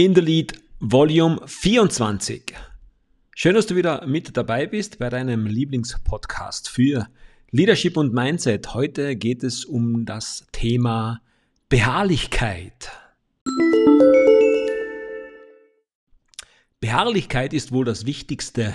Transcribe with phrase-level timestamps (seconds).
[0.00, 2.54] In the Lead Volume 24.
[3.36, 7.08] Schön, dass du wieder mit dabei bist bei deinem Lieblingspodcast für
[7.50, 8.72] Leadership und Mindset.
[8.72, 11.20] Heute geht es um das Thema
[11.68, 12.90] Beharrlichkeit.
[16.80, 18.72] Beharrlichkeit ist wohl das Wichtigste,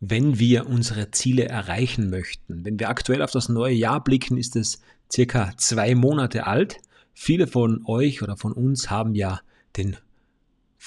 [0.00, 2.64] wenn wir unsere Ziele erreichen möchten.
[2.64, 4.80] Wenn wir aktuell auf das neue Jahr blicken, ist es
[5.12, 6.78] circa zwei Monate alt.
[7.12, 9.42] Viele von euch oder von uns haben ja
[9.76, 9.98] den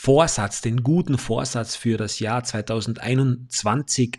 [0.04, 4.18] Vorsatz, den guten Vorsatz für das Jahr 2021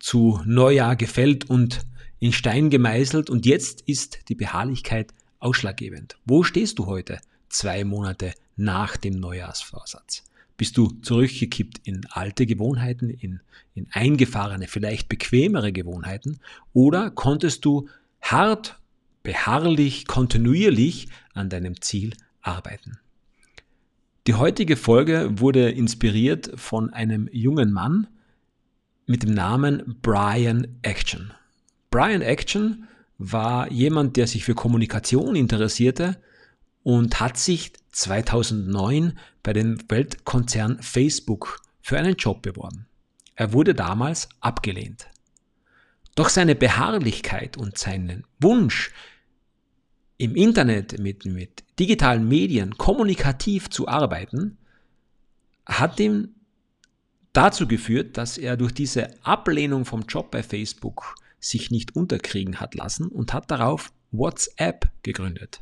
[0.00, 1.86] zu Neujahr gefällt und
[2.18, 6.16] in Stein gemeißelt und jetzt ist die Beharrlichkeit ausschlaggebend.
[6.24, 10.24] Wo stehst du heute, zwei Monate nach dem Neujahrsvorsatz?
[10.56, 13.38] Bist du zurückgekippt in alte Gewohnheiten, in,
[13.76, 16.40] in eingefahrene, vielleicht bequemere Gewohnheiten?
[16.72, 17.88] Oder konntest du
[18.20, 18.80] hart,
[19.22, 22.98] beharrlich, kontinuierlich an deinem Ziel arbeiten?
[24.28, 28.06] Die heutige Folge wurde inspiriert von einem jungen Mann
[29.04, 31.32] mit dem Namen Brian Action.
[31.90, 32.86] Brian Action
[33.18, 36.22] war jemand, der sich für Kommunikation interessierte
[36.84, 42.86] und hat sich 2009 bei dem Weltkonzern Facebook für einen Job beworben.
[43.34, 45.08] Er wurde damals abgelehnt.
[46.14, 48.92] Doch seine Beharrlichkeit und seinen Wunsch,
[50.16, 54.56] im Internet mit, mit digitalen Medien kommunikativ zu arbeiten,
[55.66, 56.28] hat ihm
[57.32, 62.76] dazu geführt, dass er durch diese Ablehnung vom Job bei Facebook sich nicht unterkriegen hat
[62.76, 65.60] lassen und hat darauf WhatsApp gegründet.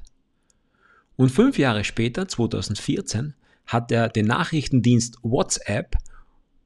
[1.17, 3.33] Und fünf Jahre später, 2014,
[3.67, 5.97] hat er den Nachrichtendienst WhatsApp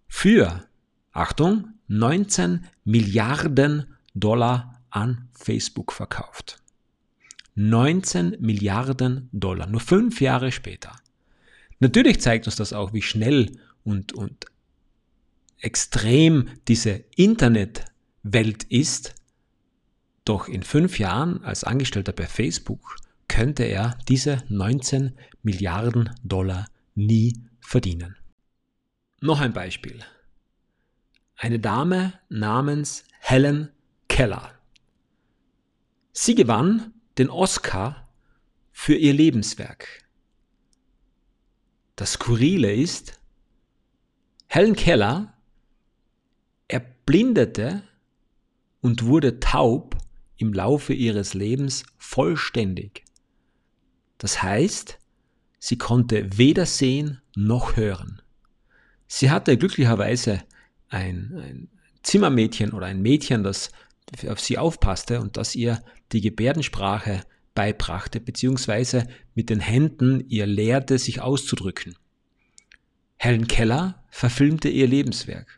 [0.09, 0.65] für,
[1.13, 6.64] Achtung, 19 Milliarden Dollar an Facebook verkauft.
[7.55, 10.97] 19 Milliarden Dollar, nur fünf Jahre später.
[11.79, 14.47] Natürlich zeigt uns das auch, wie schnell und, und
[15.59, 19.15] extrem diese Internetwelt ist.
[20.25, 22.97] Doch in fünf Jahren als Angestellter bei Facebook
[23.29, 28.17] könnte er diese 19 Milliarden Dollar nie verdienen.
[29.21, 30.01] Noch ein Beispiel.
[31.37, 33.71] Eine Dame namens Helen
[34.09, 34.53] Keller.
[36.13, 38.09] Sie gewann den Oscar
[38.73, 40.05] für ihr Lebenswerk.
[41.97, 43.21] Das Skurrile ist,
[44.47, 45.35] Helen Keller
[46.69, 47.83] erblindete
[48.81, 49.97] und wurde taub
[50.37, 53.05] im Laufe ihres Lebens vollständig.
[54.19, 54.99] Das heißt,
[55.59, 58.23] sie konnte weder sehen noch hören.
[59.07, 60.43] Sie hatte glücklicherweise
[60.89, 61.69] ein, ein
[62.03, 63.71] Zimmermädchen oder ein Mädchen, das
[64.29, 65.83] auf sie aufpasste und das ihr
[66.13, 67.23] die Gebärdensprache
[67.55, 71.97] beibrachte, beziehungsweise mit den Händen ihr lehrte, sich auszudrücken.
[73.17, 75.57] Helen Keller verfilmte ihr Lebenswerk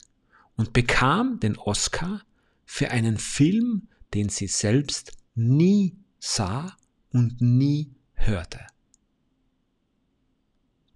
[0.56, 2.22] und bekam den Oscar
[2.64, 6.76] für einen Film, den sie selbst nie sah
[7.10, 8.60] und nie hörte.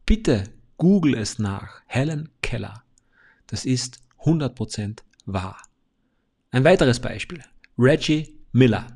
[0.06, 0.44] Bitte
[0.76, 1.82] google es nach.
[1.86, 2.82] Helen Keller.
[3.46, 5.62] Das ist 100% wahr.
[6.52, 7.44] Ein weiteres Beispiel.
[7.78, 8.86] Reggie Miller.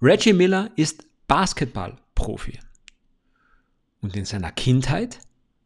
[0.00, 2.58] Reggie Miller ist Basketballprofi.
[4.00, 5.20] Und in seiner Kindheit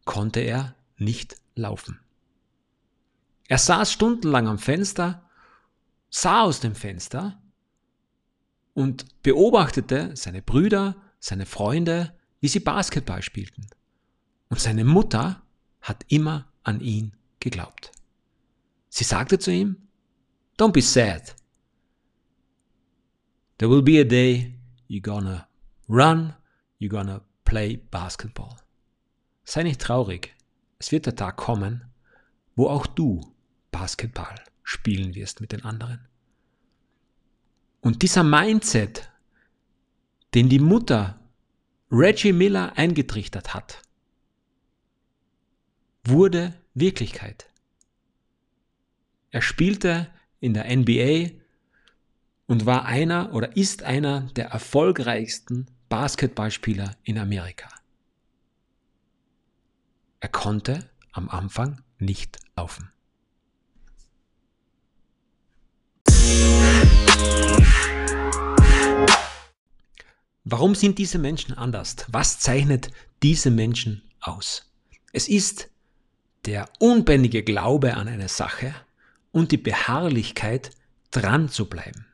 [0.05, 1.99] konnte er nicht laufen.
[3.47, 5.27] Er saß stundenlang am Fenster,
[6.09, 7.41] sah aus dem Fenster
[8.73, 13.67] und beobachtete seine Brüder, seine Freunde, wie sie Basketball spielten.
[14.49, 15.41] Und seine Mutter
[15.81, 17.91] hat immer an ihn geglaubt.
[18.89, 19.88] Sie sagte zu ihm,
[20.59, 21.33] Don't be sad.
[23.57, 24.55] There will be a day
[24.89, 25.47] you're gonna
[25.87, 26.35] run,
[26.79, 28.57] you're gonna play basketball.
[29.45, 30.35] Sei nicht traurig.
[30.77, 31.85] Es wird der Tag kommen,
[32.57, 33.33] wo auch du
[33.71, 36.05] Basketball spielen wirst mit den anderen.
[37.79, 39.09] Und dieser Mindset,
[40.33, 41.21] den die Mutter
[41.89, 43.81] Reggie Miller eingetrichtert hat,
[46.03, 47.49] wurde Wirklichkeit.
[49.31, 51.31] Er spielte in der NBA
[52.47, 57.69] und war einer oder ist einer der erfolgreichsten Basketballspieler in Amerika.
[60.19, 62.91] Er konnte am Anfang nicht laufen.
[70.43, 71.95] Warum sind diese Menschen anders?
[72.07, 72.89] Was zeichnet
[73.21, 74.71] diese Menschen aus?
[75.13, 75.69] Es ist
[76.45, 78.73] der unbändige Glaube an eine Sache,
[79.31, 80.71] und die Beharrlichkeit,
[81.11, 82.05] dran zu bleiben.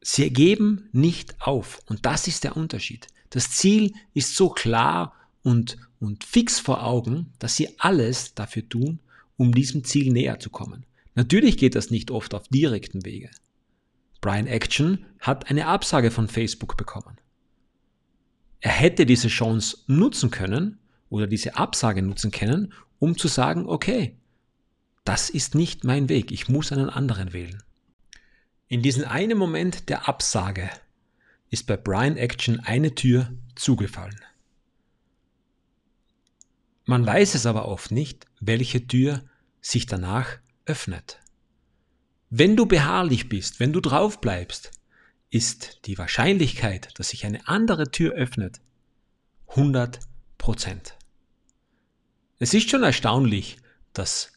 [0.00, 3.06] Sie geben nicht auf und das ist der Unterschied.
[3.30, 9.00] Das Ziel ist so klar und, und fix vor Augen, dass sie alles dafür tun,
[9.36, 10.84] um diesem Ziel näher zu kommen.
[11.14, 13.30] Natürlich geht das nicht oft auf direkten Wege.
[14.20, 17.18] Brian Action hat eine Absage von Facebook bekommen.
[18.60, 20.78] Er hätte diese Chance nutzen können
[21.10, 22.72] oder diese Absage nutzen können,
[23.04, 24.16] um zu sagen, okay,
[25.04, 27.62] das ist nicht mein Weg, ich muss einen anderen wählen.
[28.66, 30.70] In diesem einen Moment der Absage
[31.50, 34.18] ist bei Brian Action eine Tür zugefallen.
[36.86, 39.22] Man weiß es aber oft nicht, welche Tür
[39.60, 41.20] sich danach öffnet.
[42.30, 44.70] Wenn du beharrlich bist, wenn du drauf bleibst,
[45.28, 48.62] ist die Wahrscheinlichkeit, dass sich eine andere Tür öffnet,
[49.48, 50.00] 100
[50.38, 50.96] Prozent.
[52.44, 53.56] Es ist schon erstaunlich,
[53.94, 54.30] dass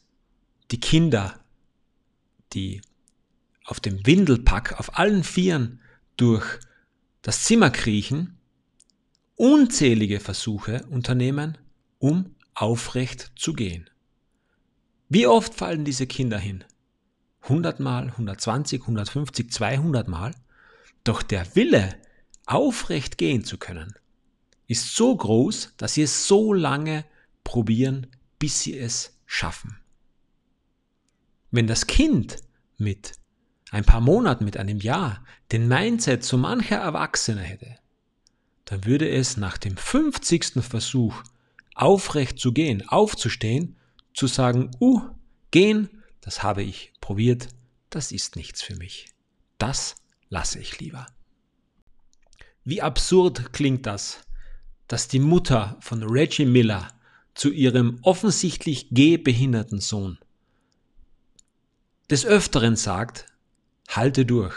[0.71, 1.38] die Kinder,
[2.54, 2.80] die
[3.65, 5.81] auf dem Windelpack auf allen Vieren
[6.15, 6.45] durch
[7.21, 8.38] das Zimmer kriechen,
[9.36, 11.57] unzählige Versuche unternehmen,
[12.00, 13.89] um aufrecht zu gehen.
[15.09, 16.63] Wie oft fallen diese Kinder hin?
[17.42, 20.33] 100 Mal, 120, 150, 200 Mal?
[21.04, 21.98] Doch der Wille,
[22.45, 23.95] aufrecht gehen zu können,
[24.65, 27.04] ist so groß, dass sie es so lange
[27.47, 28.07] probieren,
[28.39, 29.79] bis sie es schaffen.
[31.49, 32.44] Wenn das Kind
[32.77, 33.13] mit
[33.71, 35.23] ein paar Monaten, mit einem Jahr
[35.53, 37.77] den Mindset so mancher Erwachsener hätte,
[38.65, 40.61] dann würde es nach dem 50.
[40.61, 41.23] Versuch
[41.73, 43.77] aufrecht zu gehen, aufzustehen,
[44.13, 45.01] zu sagen, uh,
[45.51, 47.47] gehen, das habe ich probiert,
[47.89, 49.07] das ist nichts für mich.
[49.57, 49.95] Das
[50.27, 51.05] lasse ich lieber.
[52.65, 54.19] Wie absurd klingt das,
[54.89, 56.89] dass die Mutter von Reggie Miller
[57.38, 60.19] zu ihrem offensichtlich gehbehinderten Sohn
[62.10, 63.25] des Öfteren sagt,
[63.89, 64.56] halte durch.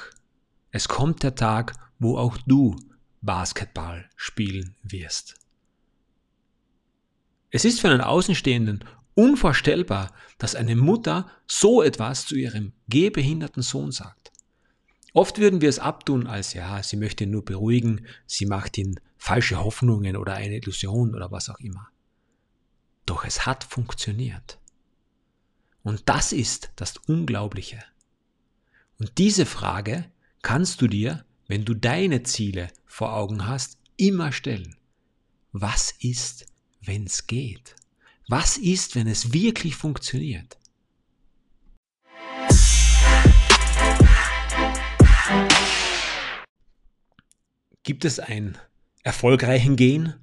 [0.70, 2.76] Es kommt der Tag, wo auch du
[3.22, 5.34] Basketball spielen wirst.
[7.50, 8.84] Es ist für einen Außenstehenden
[9.14, 14.30] unvorstellbar, dass eine Mutter so etwas zu ihrem gehbehinderten Sohn sagt.
[15.12, 19.00] Oft würden wir es abtun als, ja, sie möchte ihn nur beruhigen, sie macht ihn
[19.18, 21.88] falsche Hoffnungen oder eine Illusion oder was auch immer.
[23.10, 24.60] Doch es hat funktioniert.
[25.82, 27.82] Und das ist das Unglaubliche.
[29.00, 30.08] Und diese Frage
[30.42, 34.76] kannst du dir, wenn du deine Ziele vor Augen hast, immer stellen.
[35.50, 36.46] Was ist,
[36.82, 37.74] wenn es geht?
[38.28, 40.56] Was ist, wenn es wirklich funktioniert?
[47.82, 48.56] Gibt es ein
[49.02, 50.14] erfolgreichen Gen?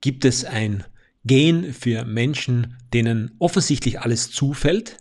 [0.00, 0.86] Gibt es ein
[1.24, 4.98] Gen für Menschen, denen offensichtlich alles zufällt?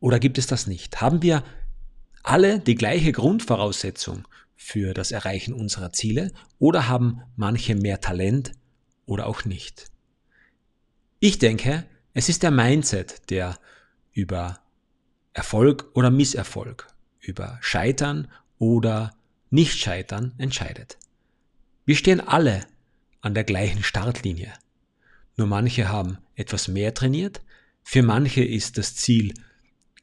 [0.00, 1.00] Oder gibt es das nicht?
[1.00, 1.44] Haben wir
[2.22, 8.52] alle die gleiche Grundvoraussetzung für das Erreichen unserer Ziele oder haben manche mehr Talent
[9.04, 9.90] oder auch nicht?
[11.20, 11.84] Ich denke,
[12.14, 13.58] es ist der Mindset, der
[14.12, 14.60] über
[15.34, 16.86] Erfolg oder Misserfolg,
[17.20, 18.28] über Scheitern
[18.58, 19.14] oder
[19.50, 20.96] Nicht-Scheitern entscheidet.
[21.84, 22.66] Wir stehen alle
[23.20, 24.52] an der gleichen Startlinie.
[25.36, 27.40] Nur manche haben etwas mehr trainiert,
[27.82, 29.34] für manche ist das Ziel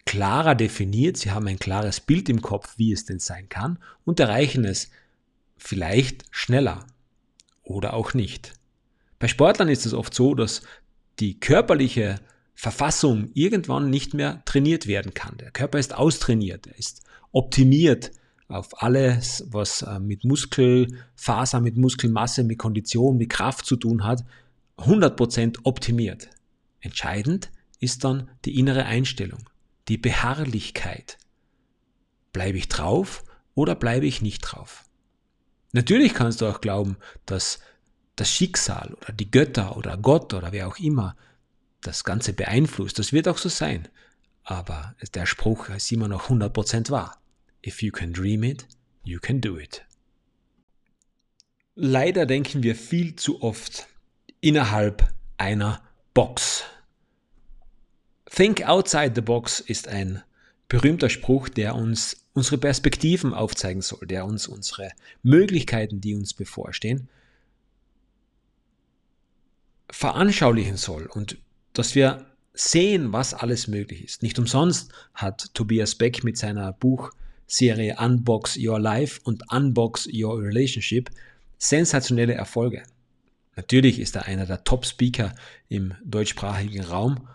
[0.05, 4.19] klarer definiert, sie haben ein klares Bild im Kopf, wie es denn sein kann und
[4.19, 4.89] erreichen es
[5.57, 6.85] vielleicht schneller
[7.63, 8.53] oder auch nicht.
[9.19, 10.63] Bei Sportlern ist es oft so, dass
[11.19, 12.19] die körperliche
[12.55, 15.37] Verfassung irgendwann nicht mehr trainiert werden kann.
[15.37, 18.11] Der Körper ist austrainiert, er ist optimiert
[18.47, 24.25] auf alles, was äh, mit Muskelfaser, mit Muskelmasse, mit Kondition, mit Kraft zu tun hat,
[24.85, 26.29] 100% optimiert.
[26.79, 29.49] Entscheidend ist dann die innere Einstellung,
[29.87, 31.17] die Beharrlichkeit.
[32.33, 33.23] Bleibe ich drauf
[33.55, 34.85] oder bleibe ich nicht drauf?
[35.73, 37.59] Natürlich kannst du auch glauben, dass
[38.15, 41.15] das Schicksal oder die Götter oder Gott oder wer auch immer
[41.81, 42.99] das Ganze beeinflusst.
[42.99, 43.87] Das wird auch so sein.
[44.43, 47.21] Aber der Spruch ist immer noch 100% wahr.
[47.65, 48.67] If you can dream it,
[49.03, 49.85] you can do it.
[51.75, 53.87] Leider denken wir viel zu oft
[54.41, 55.07] innerhalb
[55.37, 55.81] einer
[56.13, 56.63] Box.
[58.29, 60.23] Think outside the box ist ein
[60.67, 67.09] berühmter Spruch, der uns unsere Perspektiven aufzeigen soll, der uns unsere Möglichkeiten, die uns bevorstehen,
[69.89, 71.37] veranschaulichen soll und
[71.73, 74.23] dass wir sehen, was alles möglich ist.
[74.23, 81.09] Nicht umsonst hat Tobias Beck mit seiner Buchserie Unbox Your Life und Unbox Your Relationship
[81.57, 82.83] sensationelle Erfolge.
[83.55, 85.33] Natürlich ist er einer der Top-Speaker
[85.67, 87.27] im deutschsprachigen Raum.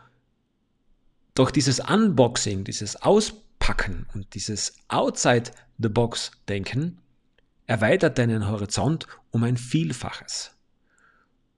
[1.34, 6.98] Doch dieses Unboxing, dieses Auspacken und dieses Outside-the-Box-Denken
[7.66, 10.52] erweitert deinen Horizont um ein Vielfaches.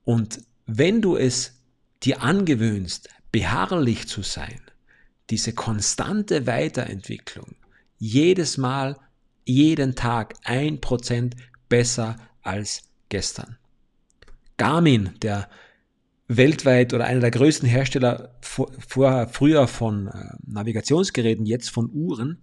[0.05, 1.55] Und wenn du es
[2.03, 4.61] dir angewöhnst, beharrlich zu sein,
[5.31, 7.55] diese konstante Weiterentwicklung,
[7.99, 8.97] jedes Mal,
[9.45, 11.37] jeden Tag ein Prozent
[11.69, 13.59] besser als gestern.
[14.59, 15.49] Garmin, der
[16.29, 22.39] weltweit oder einer der größten Hersteller vor, vor, früher von äh, Navigationsgeräten, jetzt von Uhren,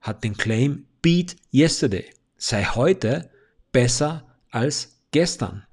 [0.00, 2.04] hat den Claim Beat Yesterday.
[2.36, 3.30] Sei heute
[3.72, 5.64] besser als gestern.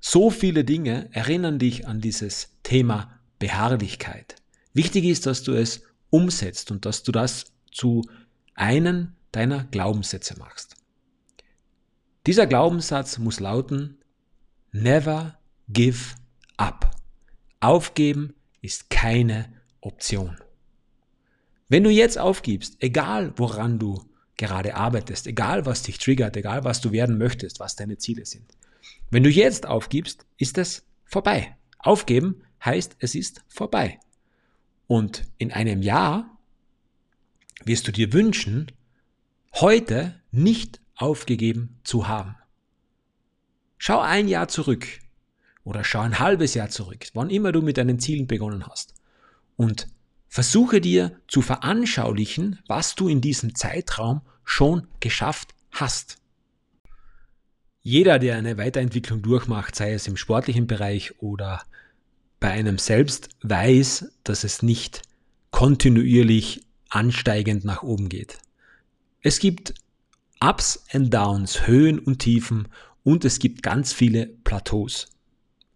[0.00, 4.36] So viele Dinge erinnern dich an dieses Thema Beharrlichkeit.
[4.72, 8.08] Wichtig ist, dass du es umsetzt und dass du das zu
[8.54, 10.77] einem deiner Glaubenssätze machst.
[12.28, 13.96] Dieser Glaubenssatz muss lauten,
[14.70, 15.38] never
[15.70, 16.14] give
[16.58, 16.94] up.
[17.58, 20.36] Aufgeben ist keine Option.
[21.70, 24.04] Wenn du jetzt aufgibst, egal woran du
[24.36, 28.58] gerade arbeitest, egal was dich triggert, egal was du werden möchtest, was deine Ziele sind,
[29.10, 31.56] wenn du jetzt aufgibst, ist es vorbei.
[31.78, 34.00] Aufgeben heißt, es ist vorbei.
[34.86, 36.38] Und in einem Jahr
[37.64, 38.70] wirst du dir wünschen,
[39.54, 42.36] heute nicht aufgegeben zu haben.
[43.78, 44.86] Schau ein Jahr zurück
[45.64, 48.94] oder schau ein halbes Jahr zurück, wann immer du mit deinen Zielen begonnen hast.
[49.56, 49.88] Und
[50.28, 56.18] versuche dir zu veranschaulichen, was du in diesem Zeitraum schon geschafft hast.
[57.80, 61.62] Jeder, der eine Weiterentwicklung durchmacht, sei es im sportlichen Bereich oder
[62.40, 65.02] bei einem selbst, weiß, dass es nicht
[65.50, 68.38] kontinuierlich ansteigend nach oben geht.
[69.22, 69.74] Es gibt
[70.40, 72.68] Ups and Downs, Höhen und Tiefen
[73.02, 75.08] und es gibt ganz viele Plateaus.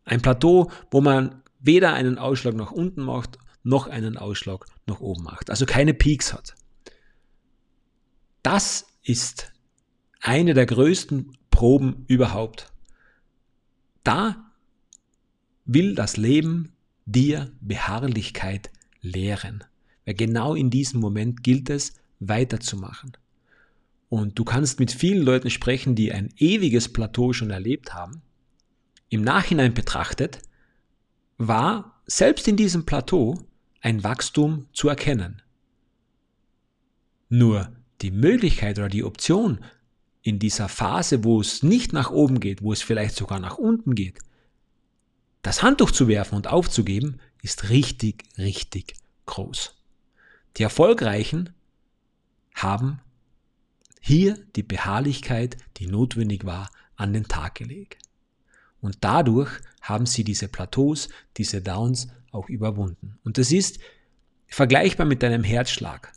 [0.05, 5.25] Ein Plateau, wo man weder einen Ausschlag nach unten macht, noch einen Ausschlag nach oben
[5.25, 5.51] macht.
[5.51, 6.55] Also keine Peaks hat.
[8.43, 9.53] Das ist
[10.21, 12.73] eine der größten Proben überhaupt.
[14.05, 14.51] Da
[15.65, 16.73] will das Leben
[17.07, 19.65] dir Beharrlichkeit lehren.
[20.05, 23.17] Weil genau in diesem Moment gilt es, weiterzumachen.
[24.13, 28.21] Und du kannst mit vielen Leuten sprechen, die ein ewiges Plateau schon erlebt haben
[29.09, 30.41] im Nachhinein betrachtet,
[31.39, 33.39] war selbst in diesem Plateau
[33.81, 35.41] ein Wachstum zu erkennen.
[37.31, 39.65] Nur die Möglichkeit oder die Option
[40.21, 43.95] in dieser Phase, wo es nicht nach oben geht, wo es vielleicht sogar nach unten
[43.95, 44.19] geht,
[45.41, 48.93] das Handtuch zu werfen und aufzugeben, ist richtig, richtig
[49.25, 49.75] groß.
[50.59, 51.55] Die Erfolgreichen
[52.55, 53.01] haben
[54.13, 57.97] hier die Beharrlichkeit, die notwendig war, an den Tag gelegt.
[58.83, 59.51] Und dadurch
[59.81, 63.19] haben sie diese Plateaus, diese Downs auch überwunden.
[63.25, 63.79] Und das ist
[64.49, 66.13] vergleichbar mit deinem Herzschlag.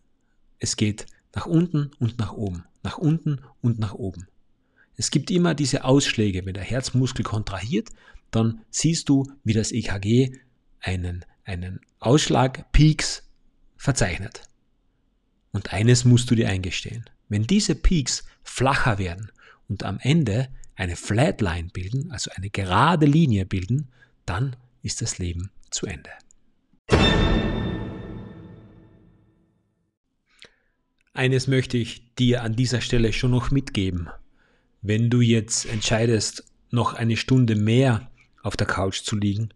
[0.59, 4.27] Es geht nach unten und nach oben, nach unten und nach oben.
[4.97, 6.45] Es gibt immer diese Ausschläge.
[6.45, 7.91] Wenn der Herzmuskel kontrahiert,
[8.29, 10.37] dann siehst du, wie das EKG
[10.81, 13.23] einen, einen Ausschlag, Peaks
[13.77, 14.41] verzeichnet.
[15.53, 17.05] Und eines musst du dir eingestehen.
[17.27, 19.31] Wenn diese Peaks flacher werden
[19.67, 23.89] und am Ende eine Flatline bilden, also eine gerade Linie bilden,
[24.25, 26.09] dann ist das Leben zu Ende.
[31.13, 34.09] Eines möchte ich dir an dieser Stelle schon noch mitgeben.
[34.81, 38.11] Wenn du jetzt entscheidest, noch eine Stunde mehr
[38.43, 39.49] auf der Couch zu liegen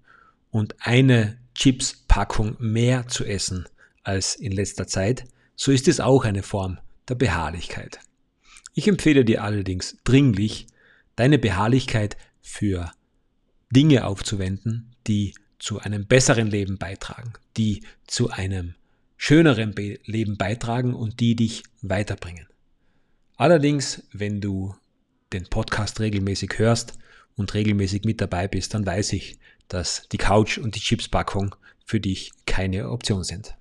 [0.52, 3.68] und eine Chips-Packung mehr zu essen
[4.04, 8.00] als in letzter Zeit, so ist es auch eine Form der Beharrlichkeit.
[8.74, 10.68] Ich empfehle dir allerdings dringlich,
[11.16, 12.92] deine Beharrlichkeit für
[13.72, 18.75] Dinge aufzuwenden, die zu einem besseren Leben beitragen, die zu einem
[19.18, 22.48] schöneren Be Leben beitragen und die dich weiterbringen.
[23.36, 24.75] Allerdings, wenn du
[25.34, 26.98] den Podcast regelmäßig hörst
[27.36, 29.38] und regelmäßig mit dabei bist, dann weiß ich,
[29.68, 33.56] dass die Couch und die Chipspackung für dich keine Option sind.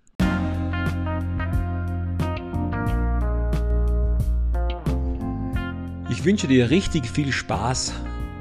[6.18, 7.92] Ich wünsche dir richtig viel Spaß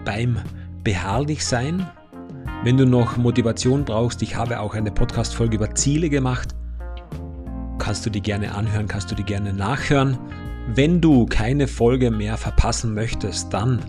[0.03, 0.39] beim
[0.83, 1.87] Beharrlichsein.
[2.63, 6.55] Wenn du noch Motivation brauchst, ich habe auch eine Podcast-Folge über Ziele gemacht.
[7.77, 10.17] Kannst du die gerne anhören, kannst du die gerne nachhören.
[10.73, 13.79] Wenn du keine Folge mehr verpassen möchtest, dann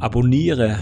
[0.00, 0.78] abonniere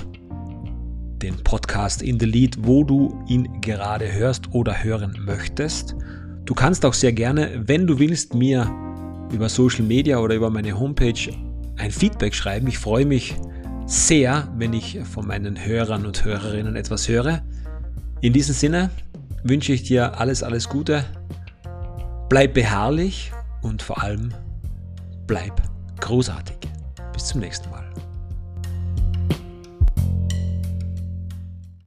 [1.20, 5.96] den Podcast in the Lead, wo du ihn gerade hörst oder hören möchtest.
[6.44, 8.70] Du kannst auch sehr gerne, wenn du willst, mir
[9.32, 11.32] über Social Media oder über meine Homepage
[11.76, 12.66] ein Feedback schreiben.
[12.66, 13.34] Ich freue mich
[13.86, 17.42] sehr, wenn ich von meinen Hörern und Hörerinnen etwas höre.
[18.20, 18.90] In diesem Sinne
[19.42, 21.04] wünsche ich dir alles, alles Gute.
[22.28, 24.32] Bleib beharrlich und vor allem
[25.26, 25.60] bleib
[26.00, 26.56] großartig.
[27.12, 27.81] Bis zum nächsten Mal.